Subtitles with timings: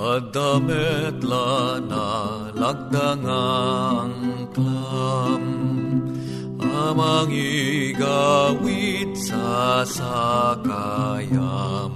[0.00, 5.44] Adamet lana lagdangang klam
[6.56, 11.92] Amang igawit sa sakayam.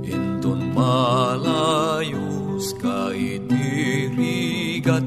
[0.00, 5.04] Intun malayus ka itirigat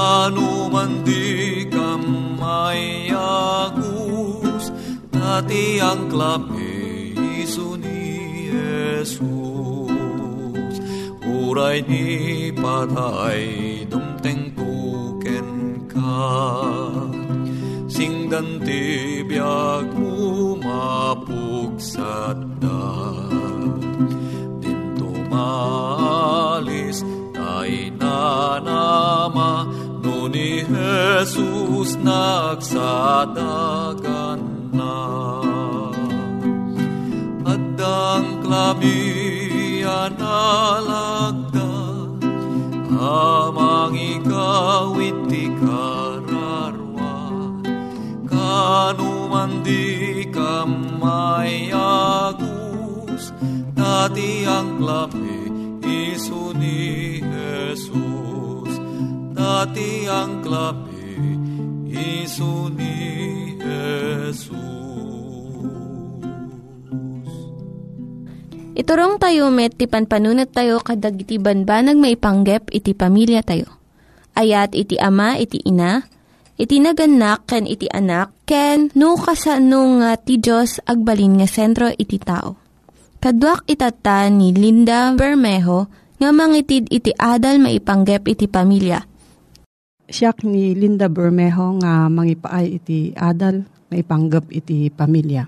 [0.00, 2.32] Kanuman di kamayagus
[5.12, 7.12] Tati ang klape
[7.44, 9.20] iso ni Jesus.
[11.20, 13.44] Uray ni patay
[13.92, 16.32] dumteng tuken ka.
[17.84, 22.88] Singdan ti biag mo mapugsat da
[24.64, 27.04] Dinto malis
[27.36, 29.79] tay nanama
[30.30, 33.34] ni Jesus nagsadagan
[34.70, 34.96] na.
[37.42, 41.70] Addang klami analagda
[43.00, 47.16] Amang ikawit ti kararwa.
[48.28, 51.64] Kanuman di kamayagus
[53.72, 55.48] Dati ang klami
[55.80, 56.99] iso ni Jesus
[59.50, 61.26] Dati ang klami
[61.90, 62.94] iso ni
[63.58, 64.54] Jesus
[68.78, 73.66] Iturong tayo met, ti panpanunat tayo kadag iti banbanag maipanggep iti pamilya tayo.
[74.38, 76.06] Ayat iti ama, iti ina,
[76.54, 82.22] iti naganak, ken iti anak, ken no kasano nga ti Diyos agbalin nga sentro iti
[82.22, 82.54] tao.
[83.18, 85.90] Kaduak itata ni Linda Bermejo
[86.22, 89.09] nga mangitid iti adal maipanggep iti pamilya.
[90.10, 93.62] Siyak ni Linda Bermejo nga mangipaay iti adal
[93.94, 95.46] maipanggep iti pamilya.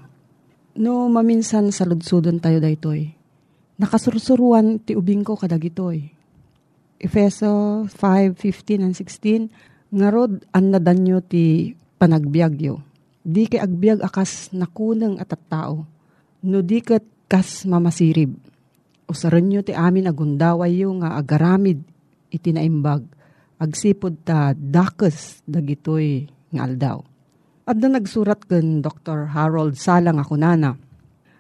[0.78, 3.10] No maminsan sa ludsudon tayo daytoy.
[3.82, 6.14] Nakasursuruan ti ubing ko kadag itoy.
[7.02, 9.50] Efeso 5:15 and 16
[9.90, 12.78] ngarod an nadanyo ti panagbiagyo.
[13.26, 15.90] Di kay agbiag akas nakuneng at at tao.
[16.46, 18.30] No di ket kas mamasirib.
[19.10, 21.82] Usaran nyo ti amin agundaway yo nga agaramid
[22.30, 23.21] iti naimbag.
[23.62, 26.98] Agsipod ta dakes dagitoy nga aldaw.
[27.62, 29.30] At na nagsurat ken Dr.
[29.30, 30.74] Harold Salang ako nana.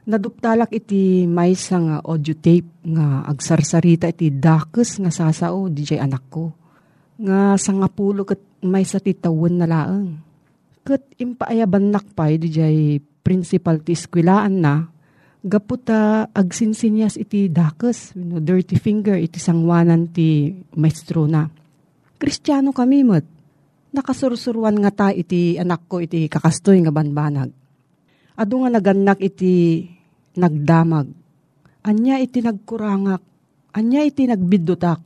[0.06, 6.54] Naduptalak iti maysa nga audio tape nga agsarsarita iti dakes nga sasao DJ anak ko.
[7.18, 10.14] Nga sangapulo ket maysa ti tawon na laeng.
[10.86, 12.58] Ket impaayaban nakpay DJ
[13.22, 14.90] principal ti eskwelaan na
[15.42, 21.50] gaputa agsinsinyas iti dakes, you know, dirty finger iti sangwanan ti maestro na.
[22.22, 23.26] Kristiyano kami met.
[23.90, 27.50] Nakasursuruan nga ta iti anak ko iti kakastoy nga banbanag.
[28.38, 29.82] Ado nga naganak iti
[30.38, 31.10] nagdamag.
[31.82, 33.18] Anya iti nagkurangak.
[33.74, 35.02] Anya iti nagbidutak.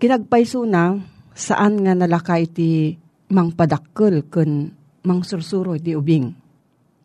[0.00, 0.96] Kinagpaiso na
[1.36, 2.96] saan nga nalaka iti
[3.28, 4.72] mangpadakkel ken
[5.04, 6.32] mangsursuro iti ubing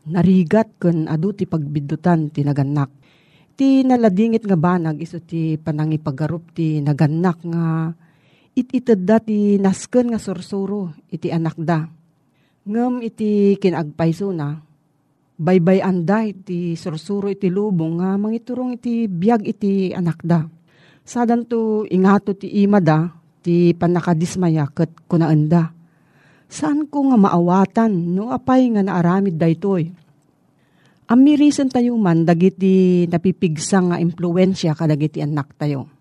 [0.07, 2.87] narigat ken adu ti pagbidutan ti naganak.
[3.59, 7.91] Ti naladingit nga banag iso ti panangipagarup ti naganak nga
[8.59, 11.87] it-ited da ti nasken nga sursuro iti anak da.
[12.67, 14.59] Ngem iti kinagpayso na,
[15.39, 20.43] baybay anday ti sursuro iti lubong nga mangiturong iti biyag iti anak da.
[21.07, 23.09] Sadan to ingato ti ima da,
[23.41, 25.71] ti panakadismaya ket kunaenda.
[26.49, 29.89] Saan ko nga maawatan no apay nga naaramid daytoy?
[31.09, 35.98] Amirisan tayo man dagiti napipigsa nga impluensya kadagiti anak tayo.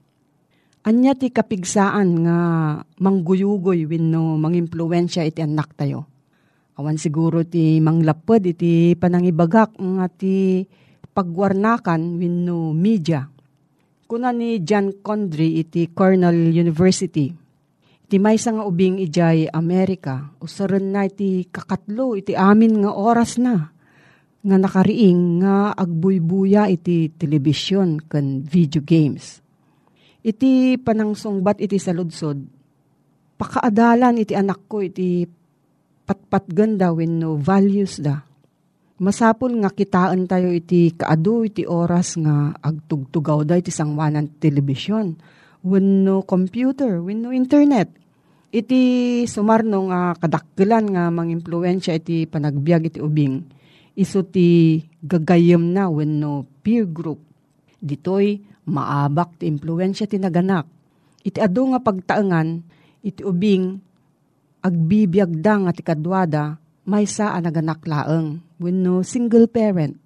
[0.88, 2.38] Anya ti kapigsaan nga
[2.80, 6.08] mangguyugoy wenno mangimpluensya iti anak tayo.
[6.80, 10.64] Awan siguro ti manglapod iti panangibagak nga ti
[11.12, 13.20] pagwarnakan wenno media.
[14.08, 17.28] Kuna ni John Condry iti Cornell University.
[18.08, 23.76] Iti may nga ubing ijay Amerika, usaran na iti kakatlo iti amin nga oras na
[24.40, 29.44] nga nakariing nga agbuybuya iti telebisyon kan video games.
[30.28, 32.36] Iti panangsungbat iti saludsod,
[33.40, 35.24] pakaadalan iti anak ko iti
[36.04, 38.28] patpat ganda when no values da.
[39.00, 45.16] Masapol nga kitaan tayo iti kaadu iti oras nga agtugtugaw da iti sangwanan telebisyon.
[45.64, 47.88] When no computer, when no internet.
[48.52, 53.48] Iti sumarno nga kadakkelan nga mangimpluensya iti panagbiag iti ubing
[53.96, 57.24] iso ti gagayem na wenno peer group.
[57.80, 60.68] Ditoy maabak ti impluensya ti naganak.
[61.24, 62.62] Iti adu nga pagtaengan,
[63.02, 63.80] iti ubing
[64.62, 69.96] agbibiyag da nga ti kadwada, may sa naganak laeng wenno single parent.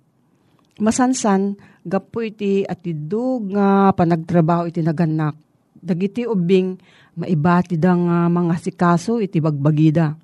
[0.82, 5.36] Masansan, gapo iti atidog nga panagtrabaho iti naganak.
[5.82, 6.78] Dagiti ubing
[7.18, 10.14] maibati da nga mga sikaso iti bagbagida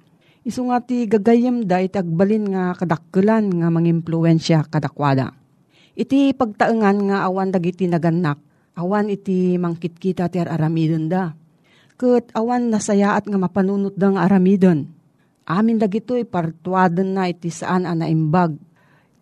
[0.49, 5.37] Isu nga ti gagayem da iti agbalin nga kadakkelan nga mangimpluensya kadakwada.
[5.99, 8.39] Iti pagtaengan nga awan dagiti naganak,
[8.79, 11.35] awan iti mangkitkita ti aramidon da.
[11.99, 14.87] Ket awan nasayaat nga mapanunot da nga aramidon.
[15.51, 18.55] Amin dagitoy partuaden na iti saan ana imbag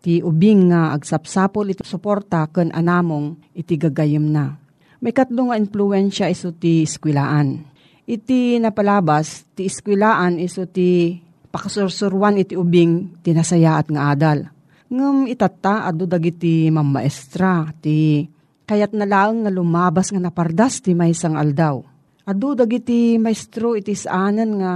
[0.04, 4.60] ti ubing nga agsapsapol iti suporta ken anamong iti gagayem na.
[5.00, 7.76] May katlo nga impluensya iso ti skwilaan
[8.06, 11.18] iti napalabas, ti iskwilaan iso ti
[11.50, 14.38] pakasursurwan iti ubing tinasayaat nga adal.
[14.86, 18.22] Ngem itatta adu dagiti mammaestra ti
[18.66, 21.82] kayat na lang nga lumabas nga napardas ti maysang aldaw.
[22.26, 24.72] Adu dagiti maestro iti saanan nga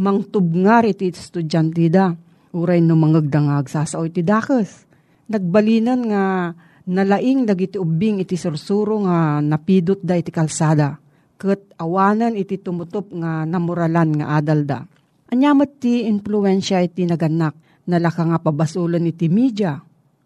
[0.00, 2.12] mangtubngar iti estudyante da.
[2.56, 4.88] Uray no mangagdangag sasao iti dakes.
[5.28, 6.24] Nagbalinan nga
[6.88, 10.98] nalaing dagiti ubing iti sursuro nga napidot da iti kalsada
[11.40, 14.84] ket awanan iti tumutop nga namuralan nga adal da.
[15.32, 17.56] Anyamat ti influensya iti naganak,
[17.88, 19.80] nalaka nga pabasulan iti media,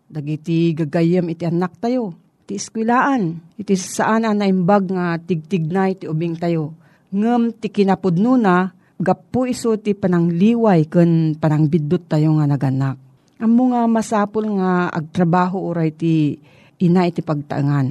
[0.08, 2.14] dagiti gagayem iti anak tayo,
[2.46, 6.74] iti eskwilaan, iti saan na imbag nga tigtig na iti ubing tayo.
[7.14, 12.96] Ngem ti kinapudno na, gapu iso ti panangliway ken panangbidot tayo nga naganak.
[13.42, 16.38] Amo nga masapul nga agtrabaho uray ti
[16.78, 17.86] ina iti pagtaangan.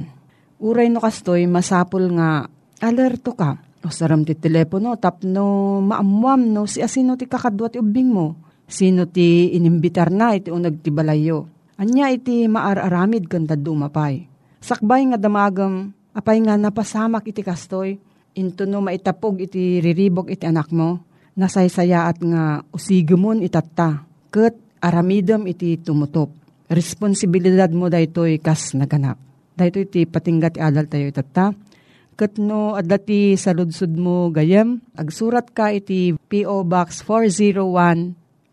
[0.64, 2.48] Uray no kastoy masapul nga
[2.80, 3.60] alerto ka.
[3.84, 8.32] O saram ti telepono, tapno maamuam no si asino ti kakadwa ti ubing mo.
[8.64, 11.46] Sino ti inimbitar na iti unag ti balayo.
[11.76, 14.24] Anya iti maararamid kanta dumapay.
[14.62, 17.98] Sakbay nga damagam, apay nga napasamak iti kastoy,
[18.38, 21.02] into no maitapog iti riribok iti anak mo,
[21.36, 26.32] nasaysayaat nga usigumon itatta, ket aramidam iti tumutop.
[26.70, 29.20] Responsibilidad mo daytoy kas naganak.
[29.52, 31.52] Daytoy iti patinggat ti adal tayo itatta,
[32.14, 36.62] Katno adati sa ludsud mo gayem, agsurat ka iti P.O.
[36.62, 38.14] Box 401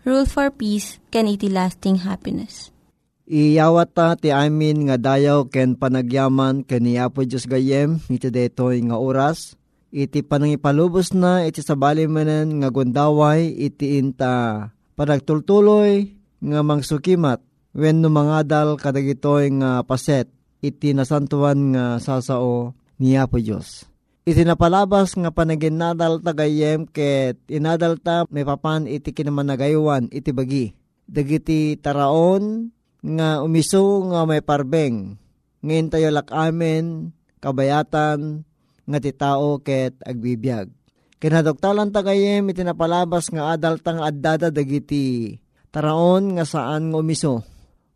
[0.00, 2.72] Rule for Peace, can iti lasting happiness.
[3.28, 8.80] Iyawat ta ti amin nga dayaw ken panagyaman ken ni Apo Diyos gayem iti detoy
[8.80, 9.60] nga oras.
[9.92, 16.08] Iti panangipalubos na iti sabali manen nga gundaway iti inta panagtultuloy
[16.40, 17.44] nga mangsukimat
[17.76, 20.30] when numangadal kadagitoy nga paset
[20.64, 23.89] iti nasantuan nga sasao ni Apo Diyos.
[24.30, 30.70] Iti napalabas nga panaginadal tagayem ket inadal ta may papan iti kinamanagaywan iti bagi.
[31.02, 32.70] Dagiti taraon
[33.02, 35.18] nga umiso nga may parbeng.
[35.66, 37.10] Ngayon tayo lakamen,
[37.42, 38.46] kabayatan,
[38.86, 40.70] nga ti tao ket agbibiyag.
[41.18, 45.42] Kinadoktalan tagayem iti napalabas nga adal tang addada dagiti
[45.74, 47.42] taraon nga saan nga umiso.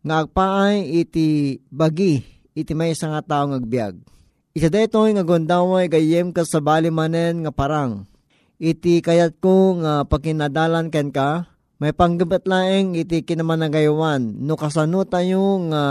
[0.03, 2.19] Nga agpaay iti bagi
[2.51, 4.14] iti may nga taong agbyag.
[4.55, 8.07] Isa detoy nga gondaway gayem ka sa bali manen nga parang.
[8.55, 14.39] Iti kayat ko nga pakinadalan ken ka, may panggabat laeng iti kinaman nagaywan.
[14.39, 15.83] No kasano tayo nga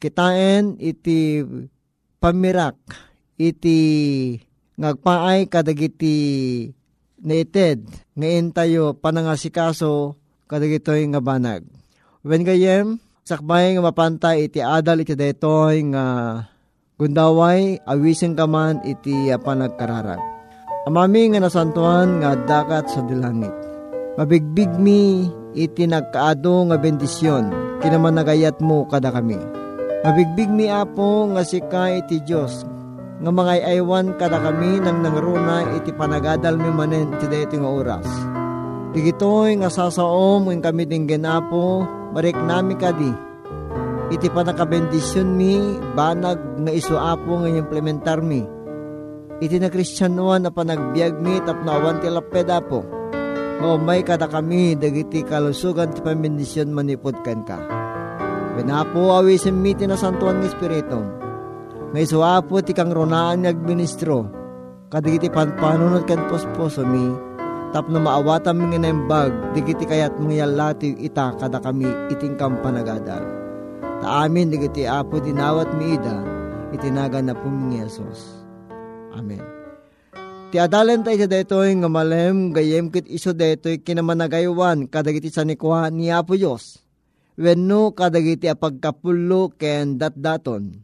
[0.00, 1.44] kitaen iti
[2.24, 2.80] pamirak,
[3.36, 3.78] iti
[4.80, 6.16] ngagpaay kadagiti
[7.20, 7.84] naited,
[8.16, 10.16] ngayon tayo panangasikaso
[10.48, 11.68] kadagitoy nga banag.
[12.24, 12.96] When gayem,
[13.28, 16.04] Sakbay nga mapantay iti adal iti daytoy nga
[17.00, 20.20] gundaway awising kaman iti panagkararag.
[20.84, 23.52] Amami nga nasantuan nga dakat sa dilangit.
[24.20, 27.48] Mabigbig mi iti nagkaado nga bendisyon
[27.80, 29.40] kinaman nagayat mo kada kami.
[30.04, 32.68] Mabigbig mi apo nga sika iti Diyos
[33.20, 38.08] nga mga aywan kada kami nang nangruna iti panagadal mi manen iti dayto nga oras.
[38.92, 43.29] Digitoy nga sasaom kami ding genapo Barik nami kadi.
[44.10, 48.42] Iti panakabendisyon mi, banag nga isuapo nga implementar mi.
[49.38, 52.82] Iti na kristyanuan na panagbiag mi tapnawan ti lapeda po.
[53.62, 57.58] O may kada kami dagiti kalusugan ti pamendisyon manipod kan ka.
[58.58, 61.00] Benapo awisin mi ti nasantuan ng Espiritu.
[61.94, 64.26] Nga isuapo ti kang ronaan nga administro.
[64.90, 67.30] Kadigiti panpanunod kan posposo mi
[67.70, 73.39] tapno maawatan mga nembag, digiti kayat mga yalati ita kada kami iting kampanagadal.
[74.00, 76.24] Ta amin digiti apo dinawat mi ida,
[76.72, 78.44] itinaga na po mga Yesus.
[79.12, 79.44] Amen.
[80.50, 86.10] Ti adalan tayo detoy nga malem gayem kit iso detoy kinamanagaywan kadagiti sa nikwa ni
[86.10, 86.82] Apo Diyos.
[87.38, 90.82] Wenno kadagiti apagkapulo ken datdaton.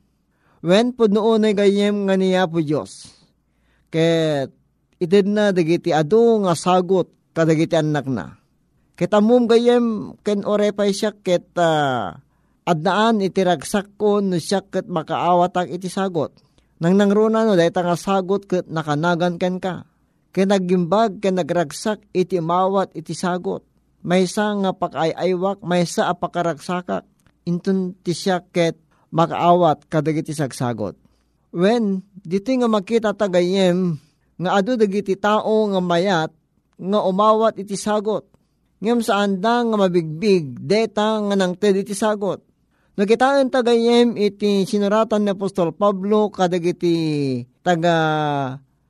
[0.62, 3.10] Wen po noon ay gayem nga ni Apo Diyos.
[3.90, 4.54] Ket
[4.96, 8.40] Itid na dagiti adu nga sagot kadagiti anak na.
[8.96, 12.16] Kita mum gayem ken orepay siya ket uh,
[12.66, 16.34] adnaan iti ragsak ko no siya ket makaawatag iti sagot.
[16.82, 19.86] Nang nangruna no dahita nga sagot ket nakanagan ken ka.
[20.34, 23.62] Ken naggimbag ken nagragsak iti mawat iti sagot.
[24.02, 27.06] Maysa nga pakayaywak maysa apakaragsakak.
[27.46, 28.76] Intun ti siya ket
[29.14, 30.98] makaawat kadagiti sagsagot.
[31.54, 33.96] When dito nga makita tagayem
[34.36, 36.34] nga adu dagiti tao nga mayat
[36.76, 38.26] nga umawat iti sagot.
[38.82, 42.44] Ngem saan da nga mabigbig deta nga nang ted iti sagot.
[42.96, 47.98] Nakitaan tagayem iti sinuratan ni Apostol Pablo kadagiti taga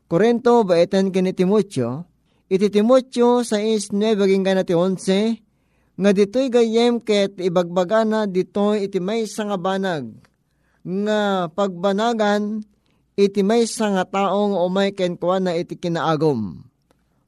[0.07, 2.07] Korento baetan kini Timotyo.
[2.47, 9.03] Iti Timotyo sa is 9 ginggan ti 11 nga ditoy gayem ket ibagbagana ditoy iti
[9.03, 10.15] may nga banag
[10.87, 12.63] nga pagbanagan
[13.19, 16.63] iti may nga taong umay kenkwa na iti kinaagom.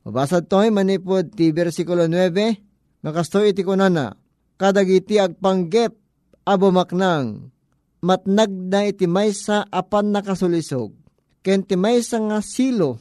[0.06, 4.14] Mabasad to'y manipod ti versikulo 9, nga kasto iti kunana,
[4.54, 6.07] kadagiti agpanggep
[6.48, 7.52] abomaknang,
[8.00, 10.96] matnag na iti maysa apan nakasulisog,
[11.44, 12.96] ken ti maysa nga silo,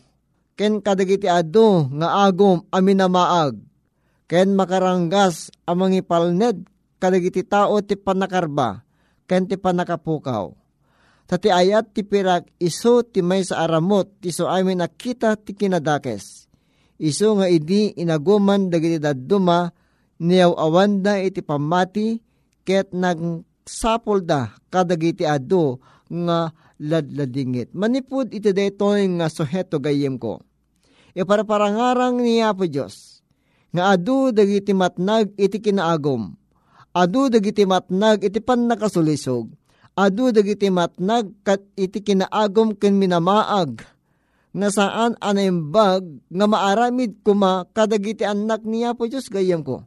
[0.60, 3.56] ken kadagiti ado nga agom aminamaag,
[4.28, 6.68] ken makaranggas amang ipalned
[7.00, 8.84] kadagiti tao ti panakarba,
[9.30, 10.52] ken ti panakapukaw.
[11.28, 16.48] Tati ayat ti pirak iso ti may sa aramot ti so amin nakita ti kinadakes.
[16.96, 19.68] Iso nga idi inaguman dagiti daduma
[20.24, 22.24] niyaw awan da iti pamati
[22.68, 25.80] ket nagsapol da kadagiti ado
[26.12, 27.72] nga ladladingit.
[27.72, 30.44] Manipud iti detoy nga suheto gayem ko.
[31.16, 33.24] Iparaparangarang niya po Diyos.
[33.72, 36.36] Nga adu dagiti matnag iti kinaagom.
[36.92, 39.50] Adu dagiti matnag iti pan nakasulisog.
[39.98, 43.82] Adu dagiti matnag kat iti kinaagom ken minamaag
[44.58, 46.02] nga saan anaimbag
[46.34, 49.86] nga maaramid kuma kadagiti anak niya po Diyos gayam ko.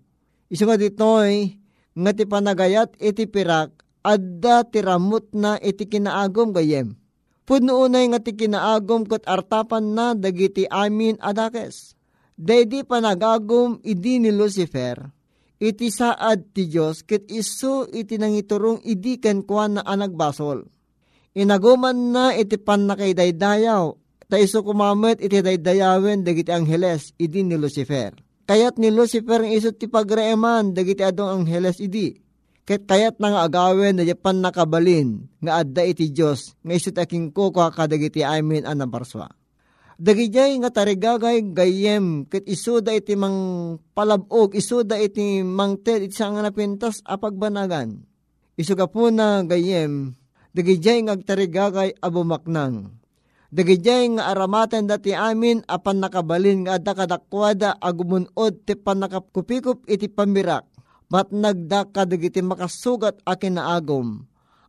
[0.51, 1.60] Iso nga ditoy
[1.95, 3.75] nga ti panagayat iti pirak
[4.07, 6.97] adda tiramot na iti kinaagom gayem.
[7.45, 11.99] Pudno unay nga ti kinaagom kat artapan na dagiti amin adakes.
[12.41, 14.97] Dedi panagagom idi ni Lucifer,
[15.61, 20.65] iti saad ti Diyos ket iso iti nangiturong idi ken kuan na anak basol.
[21.37, 23.93] Inaguman na iti pan na kay daydayaw,
[24.31, 29.79] ta iso kumamit iti daydayawen dagiti angheles idi ni Lucifer Kayat ni Lucifer ang isot
[29.79, 32.19] ti pagreeman, dagiti adong angheles idi.
[32.67, 37.71] Ket kayat nga agawin na japan nakabalin, nga adda iti Diyos, nga isot aking kuko
[37.71, 39.31] kadagiti amin anang parswa.
[40.03, 46.43] Dagijay nga tarigagay gayem, ket isuda iti mang palabog, isuda iti mang ted iti nga
[46.43, 48.03] napintas apagbanagan.
[48.59, 50.19] Isuga po na gayem,
[50.51, 52.99] dagijay nga tarigagay abumaknang
[53.51, 60.71] Dagijay nga aramatan dati amin apan nakabalin nga adda kadakwada agumunod ti panakapkupikup iti pamirak.
[61.11, 64.23] Mat nagda kadagiti makasugat akin na agom.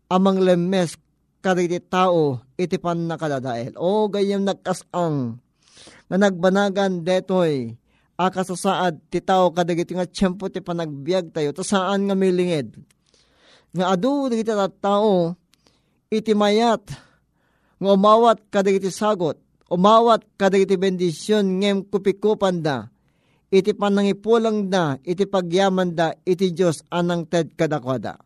[0.10, 0.98] Amang lemes
[1.46, 3.78] kadagiti tao iti pan nakadadael.
[3.78, 5.38] O gayam nagkasang
[6.10, 7.78] nga nagbanagan detoy
[8.18, 12.82] akasasaad ti tao kadagiti nga tiyempo ti panagbiag tayo to saan nga milingid.
[13.78, 14.50] Nga adu dagiti
[14.82, 15.38] tao
[16.10, 17.11] iti mayat
[17.82, 22.94] nga umawat kadagiti sagot, umawat kadagiti bendisyon ngem kupikupan da,
[23.50, 28.22] iti panangipulang da, iti pagyaman da, iti Diyos anang ted kadakwada.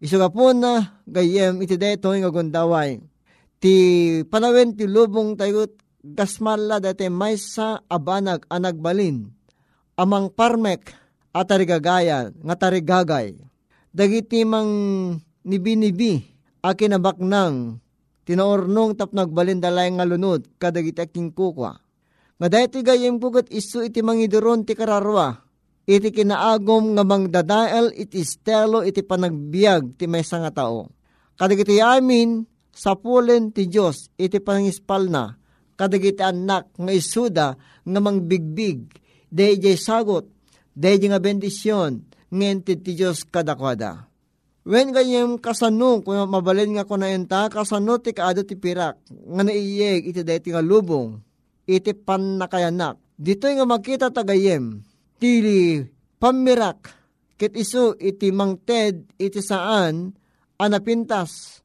[0.00, 2.96] Isuga po na gayem iti deto nga gundaway.
[3.60, 3.74] Ti
[4.24, 5.68] panawen ti lubong tayo
[6.00, 9.28] gasmalla dati may sa abanag anagbalin.
[10.00, 10.96] Amang parmek
[11.36, 13.36] at tarigagayan nga tarigagay.
[13.92, 14.72] Dagiti mang
[15.44, 16.24] nibi-nibi
[16.64, 17.76] akinabaknang
[18.30, 21.82] tinaornong tapnag balindalay nga lunod kadagiti aking kukwa.
[22.38, 25.34] Nga dahiti gayem kugat isu iti mangiduron ti kararwa,
[25.82, 30.94] iti kinaagom nga mangdadael iti stelo iti panagbiag ti may nga tao.
[31.34, 35.34] Kadagiti amin, sa pulen ti Diyos iti pangispal na,
[35.74, 37.48] kadagiti anak nga isuda
[37.82, 38.94] nga mangbigbig,
[39.32, 40.28] dayjay sagot,
[40.76, 44.09] dayjay nga bendisyon, ngentid ti Diyos kadakwada.
[44.60, 49.42] When kayem kasano, kung mabalin nga ko na enta, kasano ti kaado ti pirak, nga
[49.42, 51.16] naiyeg iti dati nga lubong,
[51.64, 53.00] iti pan na kayanak.
[53.16, 54.84] Dito nga makita tagayem,
[55.16, 55.80] tili
[56.20, 56.92] pamirak,
[57.40, 60.12] kit iso iti mangted iti saan,
[60.60, 61.64] anapintas,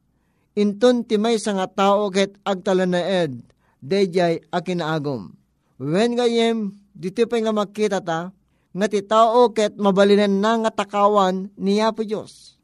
[0.55, 3.43] inton ti may sa nga tao ket agtalan na ed,
[3.83, 5.35] dejay akinaagom.
[5.83, 8.31] When gayem, dito pa nga makita ta,
[8.71, 12.54] nga ti tao ket mabalinan na nga takawan niya po Diyos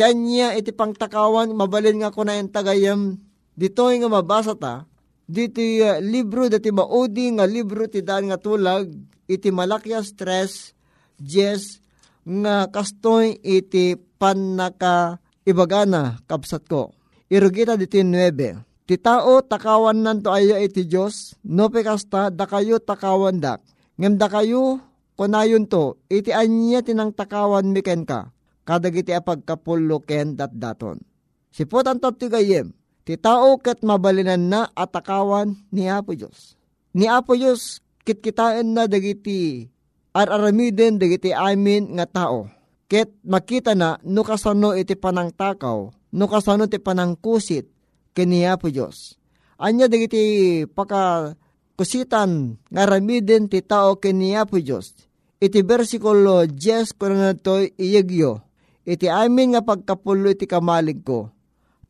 [0.00, 3.20] Kanya iti pangtakawan, mabalin nga ko na yung tagayam,
[3.52, 4.88] dito nga mabasa ta,
[5.28, 8.88] dito uh, libro dati maudi nga libro ti daan nga tulag,
[9.28, 10.72] iti malakya stress,
[11.20, 11.84] yes,
[12.24, 16.96] nga kastoy iti panaka ibagana kapsat ko.
[17.28, 18.88] Irugita dito 9.
[18.88, 23.60] Ti tao takawan nanto ayo iti Diyos, no pekasta da kayo takawan dak.
[24.00, 24.80] Ngem da kayo
[25.20, 28.32] kunayon to, iti anya tinang takawan miken ka
[28.70, 31.02] kadagiti apagkapulo ken dat daton.
[31.50, 32.70] Sipot ang ti gayem,
[33.02, 36.54] ti tao ket mabalinan na atakawan ni Apo Diyos.
[36.94, 39.66] Ni Apo Diyos kitkitaan na dagiti
[40.14, 42.46] araramiden dagiti amin nga tao.
[42.86, 47.66] Ket makita na no kasano iti panang takaw, no kasano ti panang kusit
[48.14, 49.18] kini Apo Diyos.
[49.58, 51.34] Anya dagiti paka
[51.74, 54.94] kusitan nga ramiden ti tao kini Apo Diyos.
[55.42, 57.34] Iti versikulo 10 ko na
[57.74, 58.49] iyagyo
[58.84, 61.32] iti amin nga pagkapulo iti kamalig ko.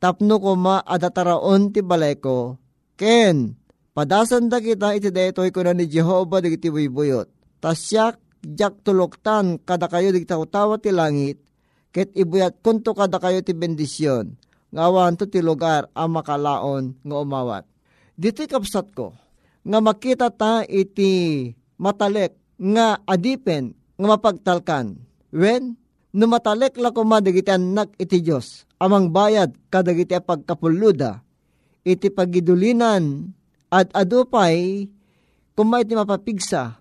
[0.00, 2.56] Tapno ko ma adataraon ti balay ko.
[2.96, 3.56] Ken,
[3.92, 7.28] padasan da kita iti daytoy ko na ni Jehova digiti buyot.
[7.60, 11.44] Tasyak, jak tuloktan kada kayo digita utawa ti langit,
[11.92, 14.38] ket ibuyat kunto kada kayo ti bendisyon,
[14.72, 17.64] ngawan to ti lugar ang makalaon nga umawat.
[18.16, 19.12] Dito kapsat ko,
[19.64, 24.96] nga makita ta iti matalek nga adipen nga mapagtalkan.
[25.32, 25.76] When
[26.14, 31.22] numatalek la kuma dagiti anak iti Diyos, amang bayad kadagiti pagkapuluda,
[31.86, 33.30] iti pagidulinan
[33.70, 34.86] at adupay
[35.54, 36.80] kuma iti mapapigsa,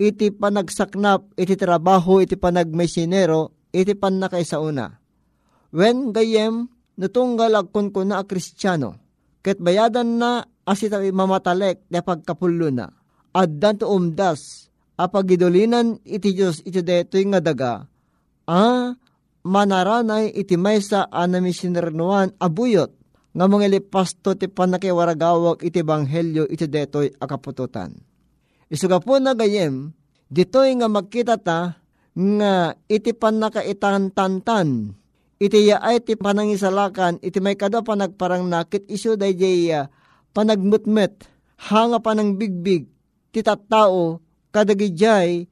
[0.00, 4.88] iti panagsaknap, iti trabaho, iti panagmesinero, iti pan na sa una.
[5.72, 8.96] When gayem, natunggal agkon ko na a kristyano,
[9.44, 12.88] ket bayadan na asita mamatalek na pagkapulo na.
[13.36, 17.84] Addan to umdas, apagidulinan iti Diyos iti detoy nga daga,
[18.46, 18.94] ah,
[19.46, 22.90] manaranay iti maysa anamisinarnuan abuyot,
[23.36, 27.92] nga mga lipasto ti panakiwaragawag iti banghelyo iti detoy akapututan.
[28.72, 29.92] Isuga po na gayem,
[30.32, 31.78] ditoy nga magkita ta
[32.16, 34.96] nga iti panakaitantantan
[35.36, 39.92] iti yaay ti panangisalakan iti may kada panagparang nakit iso day jaya
[40.32, 41.28] panagmutmet
[41.60, 42.88] hanga panang bigbig
[43.36, 45.44] ti tattao kadagijay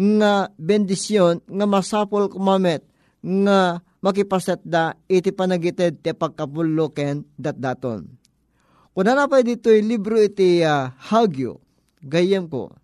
[0.00, 2.80] nga bendisyon nga masapol kumamet
[3.20, 8.08] nga makipaset da iti panagited ti pagkapulo ken datdaton.
[8.96, 11.60] Kuna na pa dito'y libro iti uh, Hagyo,
[12.02, 12.74] gayem ko.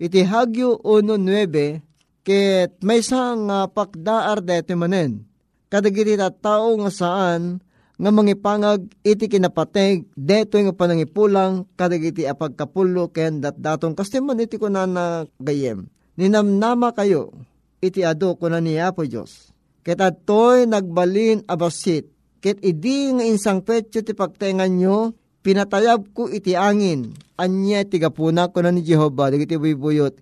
[0.00, 5.28] Iti Hagyo 1.9, ket may isang uh, pakdaar deti manen.
[5.70, 7.62] Kadagiti tao nga saan
[7.96, 15.04] nga mangipangag iti kinapateg deto nga panangipulang kadagiti apagkapulo ken datdaton kastiman iti kunan na
[15.38, 15.86] gayem.
[16.18, 17.32] Ninamnama kayo
[17.80, 22.06] iti ado kunan ni Apo Diyos Ket atoy nagbalin abasit.
[22.38, 25.10] Ket idi nga insang petyo ti pagtengan nyo,
[25.42, 27.10] pinatayab ko iti angin.
[27.34, 30.14] Anya ti gapuna ko na ni Jehova, dagiti buyot.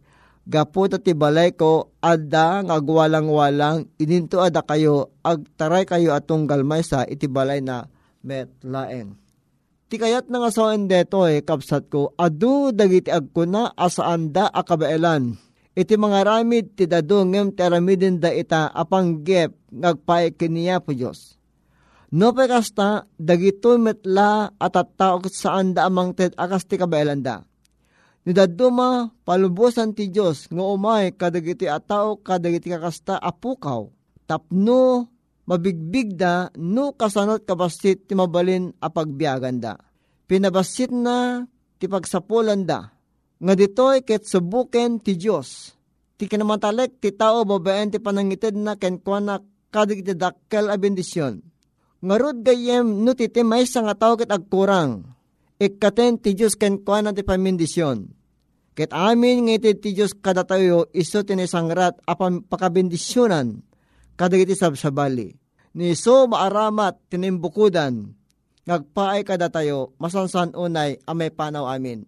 [0.49, 7.05] Gapo ti balay ko, ada nga agwalang-walang, ininto ada kayo, agtaray kayo atong galmay sa
[7.05, 7.85] iti balay na
[8.25, 9.13] met laeng.
[9.93, 15.37] Ti kayat nga so deto eh, kapsat ko, adu dagiti agkuna asaan da akabaelan
[15.75, 21.39] iti mga ramid ti dadungem ti aramidin da ita apanggep ngagpay kiniya po Diyos.
[22.11, 27.23] No pa kasta, dagito metla at at tao saan da amang ted akas ti kabailan
[27.23, 27.47] da.
[28.27, 33.87] Nidaduma palubusan ti Diyos nga umay kadagiti at tao kadagiti kakasta apukaw.
[34.27, 35.07] Tapno
[35.47, 39.79] mabigbig da no kasanot kabasit ti mabalin apagbiagan da.
[40.27, 41.47] Pinabasit na
[41.79, 43.00] ti pagsapulan da
[43.41, 45.73] nga ditoy ket subuken ti Dios.
[46.21, 49.41] Ti kinamatalek ti tao babaen ti panangited na ken kuana
[49.73, 51.41] kadig ti dakkel a bendisyon.
[52.05, 55.09] Ngarud gayem no ti maysa nga tao ket agkurang.
[55.57, 58.13] Ikaten ti Dios ken kuana ti pamindisyon.
[58.77, 63.65] Ket amin nga iti ti Dios kada tayo iso tinisangrat apan pakabendisyonan
[64.21, 65.33] kadig iti sabsabali.
[65.77, 68.13] Ni so maaramat tinimbukudan
[68.69, 72.05] ngagpaay kada tayo masansan unay amay panaw amin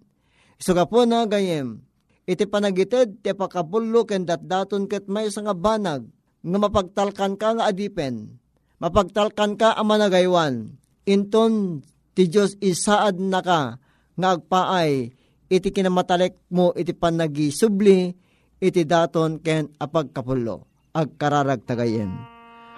[0.62, 1.83] Isuga po na gayem,
[2.22, 6.07] iti panagited ti pakapulo ken datdaton ket may nga banag
[6.38, 8.38] nga mapagtalkan ka nga adipen,
[8.79, 11.83] mapagtalkan ka ang managaywan, inton
[12.14, 13.83] ti Diyos isaad na ka
[14.14, 15.11] nga agpaay
[15.51, 18.14] iti kinamatalek mo iti panagi subli
[18.62, 20.62] iti daton ken apagkapulo
[20.94, 22.14] agkararag tagayen.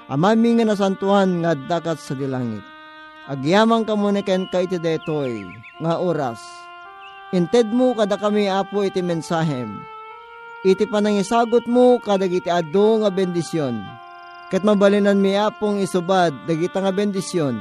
[0.09, 2.64] Amami nga nasantuhan nga dakat sa dilangit.
[3.29, 5.37] Agyamang ka ka iti detoy
[5.85, 6.64] nga oras
[7.35, 9.83] Inted mo kada kami apo iti mensahem.
[10.62, 13.75] Iti panangisagot mo kada iti ado nga bendisyon.
[14.55, 17.59] Kat mabalinan mi apong isubad dagita nga bendisyon.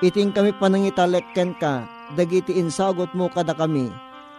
[0.00, 1.84] Iting kami panangitalekken ka
[2.16, 3.92] dagiti insagot mo kada kami.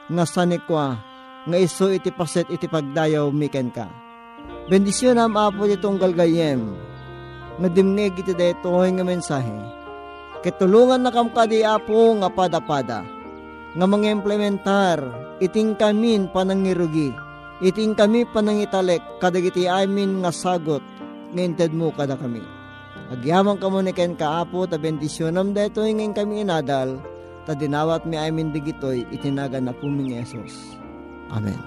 [0.10, 0.98] Nga sanikwa
[1.46, 3.86] nga iso iti paset iti pagdayaw miken ka.
[4.74, 6.66] Bendisyon am apo itong galgayem.
[7.62, 9.54] Nga dimneg iti detoy nga mensahe.
[10.42, 13.22] Ketulungan na kam kadi apo nga pada-pada
[13.74, 15.02] nga mga implementar,
[15.42, 17.10] iting kamin panangirugi,
[17.66, 20.86] iting kami panangitalek, kadagiti amin nga sagot,
[21.34, 22.46] nginted mo kada kami.
[23.10, 27.02] Agyaman ka muna ken kaapo, ta bendisyonam deto ngayon kami inadal,
[27.50, 30.78] ta dinawat mi amin digitoy, itinaga na puming Yesus.
[31.34, 31.58] Amen.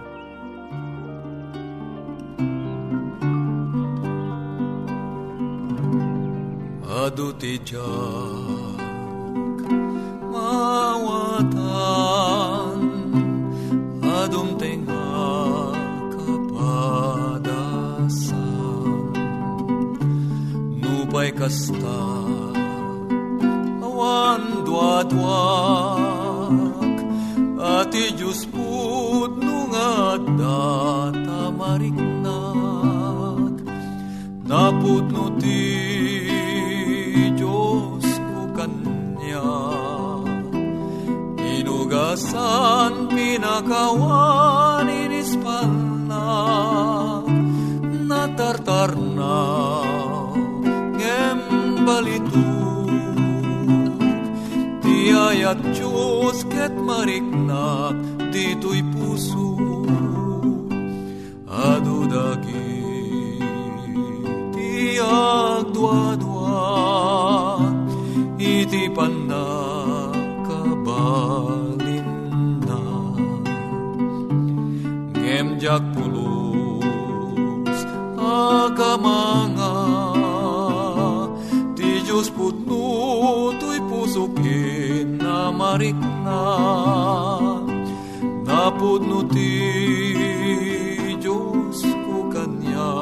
[6.87, 7.61] Adu ti
[10.66, 11.55] mawatan
[14.02, 15.22] adum tenga
[16.14, 17.11] kapadasan.
[20.83, 22.02] Nupay kasta
[23.79, 26.18] awan duadwak
[27.62, 33.55] ati Diyos put nungat data mariknak.
[34.46, 35.02] Naput
[42.16, 46.33] Tugasan pinakawan inispalna
[48.09, 49.44] Natartarna
[50.96, 51.40] ngem
[51.85, 52.48] balitu.
[54.81, 58.00] Tiayat Diyos ket mariknak
[58.33, 59.85] dito'y puso
[61.52, 62.96] adudagi.
[64.57, 66.64] Ti agdwa-dwa
[68.40, 71.56] iti panakabalin
[75.66, 77.79] ngemjak pulos
[78.22, 79.74] agamanga
[81.74, 86.46] ti Diyos putno tuy pusukin na marikna
[88.46, 89.59] napudno ti
[91.18, 92.94] Diyos ko kanya.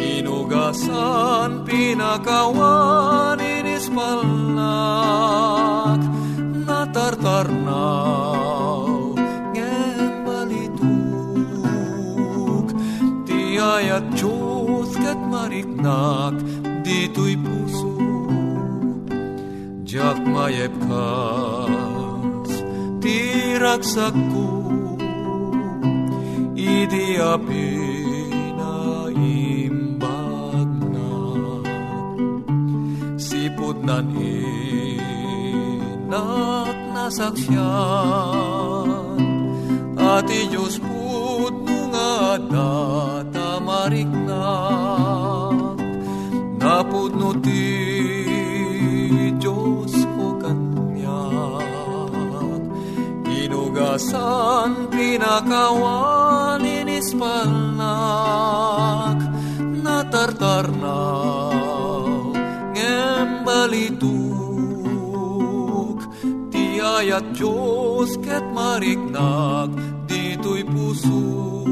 [0.00, 4.47] Inugasan pinakawan inispalnak
[15.88, 16.36] mariknak
[16.84, 17.96] dito'y puso
[19.88, 22.52] Diyak mayep kas
[23.00, 24.48] tiraksak ko
[26.58, 27.72] Idi api
[28.58, 31.08] na imbag na
[33.16, 34.12] Sipod nan
[35.72, 38.88] inak nasaksyan
[39.96, 44.08] Ati Diyos put nga datamarik
[53.98, 59.18] Inugasan pinakawan inispalnak
[59.58, 62.06] Natartarnaw
[62.78, 64.06] ngem balituk.
[66.54, 69.74] Ti ayat Diyos ket mariknak
[70.06, 71.66] dito'y puso.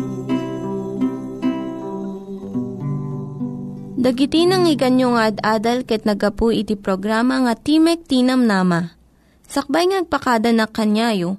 [3.95, 8.99] Dagiti nang iganyo nga ad-adal ket nagapu iti programa nga Timek Tinam Nama.
[9.47, 11.39] Sakbay ngagpakada na kanyayo,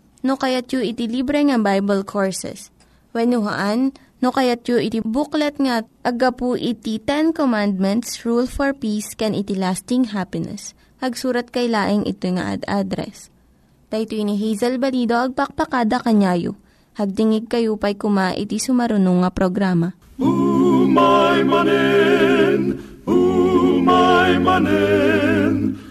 [0.21, 2.69] no kayat yu iti libre nga Bible Courses.
[3.11, 9.33] When no kayat yu iti booklet nga agapu iti Ten Commandments, Rule for Peace, can
[9.33, 10.77] iti lasting happiness.
[11.01, 13.33] Hagsurat kay laing ito nga ad address.
[13.91, 16.55] Daytoy ni Hazel Balido agpakpakada kanyayo.
[16.95, 19.97] Hagdingig kayo pa'y kuma iti sumarunong nga programa.
[20.21, 22.77] Umay manen,
[23.09, 25.90] umay manen